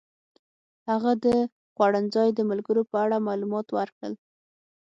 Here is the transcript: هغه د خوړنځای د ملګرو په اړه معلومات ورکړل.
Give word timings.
هغه 0.89 1.11
د 1.25 1.27
خوړنځای 1.73 2.29
د 2.33 2.39
ملګرو 2.49 2.83
په 2.91 2.95
اړه 3.05 3.25
معلومات 3.27 3.67
ورکړل. 3.77 4.13